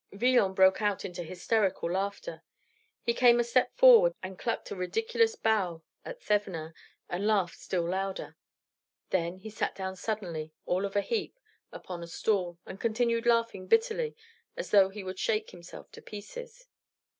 Villon 0.11 0.55
broke 0.55 0.81
out 0.81 1.05
into 1.05 1.21
hysterical 1.21 1.91
laughter. 1.91 2.41
He 3.03 3.13
came 3.13 3.39
a 3.39 3.43
step 3.43 3.71
forward 3.77 4.15
and 4.23 4.39
clucked 4.39 4.71
a 4.71 4.75
ridiculous 4.75 5.35
bow 5.35 5.83
at 6.03 6.23
Thevenin, 6.23 6.73
and 7.07 7.27
laughed 7.27 7.59
still 7.59 7.83
louder. 7.87 8.35
Then 9.11 9.37
he 9.37 9.51
sat 9.51 9.75
down 9.75 9.95
suddenly, 9.95 10.53
all 10.65 10.85
of 10.85 10.95
a 10.95 11.01
heap, 11.01 11.39
upon 11.71 12.01
a 12.01 12.07
stool, 12.07 12.57
and 12.65 12.81
continued 12.81 13.27
laughing 13.27 13.67
bitterly 13.67 14.15
as 14.57 14.71
though 14.71 14.89
he 14.89 15.03
would 15.03 15.19
shake 15.19 15.51
himself 15.51 15.91
to 15.91 16.01
pieces. 16.01 16.67